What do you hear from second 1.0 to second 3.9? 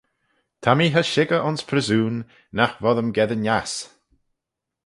shickyr ayns pryssoon: nagh voddym geddyn ass.